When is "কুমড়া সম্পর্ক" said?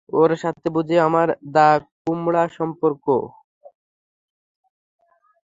2.01-3.05